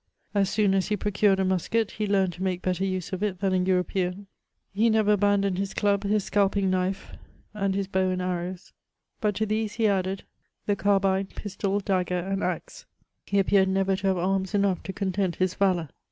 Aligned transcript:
As 0.33 0.49
soon 0.49 0.73
as 0.73 0.87
he 0.87 0.97
procured 0.97 1.39
a 1.39 1.45
musket, 1.45 1.91
he 1.91 2.07
learned 2.07 2.33
to 2.33 2.41
make 2.41 2.63
better 2.63 2.83
use 2.83 3.13
of 3.13 3.21
it 3.21 3.39
than 3.39 3.53
a 3.53 3.57
European; 3.59 4.25
he 4.73 4.89
never 4.89 5.11
abandoned 5.11 5.59
his 5.59 5.75
club, 5.75 6.01
his 6.03 6.23
scalping 6.23 6.71
knife, 6.71 7.11
and 7.53 7.75
his 7.75 7.85
bow 7.85 8.09
and 8.09 8.19
arrows;— 8.19 8.73
but 9.21 9.35
to 9.35 9.45
these 9.45 9.73
he 9.75 9.87
added 9.87 10.23
the 10.65 10.75
carbine, 10.75 11.27
pistol, 11.27 11.79
dagger, 11.79 12.17
and 12.17 12.43
axe; 12.43 12.87
he 13.27 13.37
appeared 13.37 13.69
never 13.69 13.95
to 13.95 14.07
have 14.07 14.17
arms 14.17 14.55
enough 14.55 14.81
to 14.81 14.91
content 14.91 15.35
his 15.35 15.53
valour. 15.53 15.87